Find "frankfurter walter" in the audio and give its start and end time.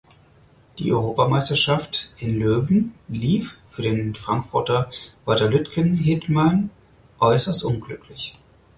4.15-5.47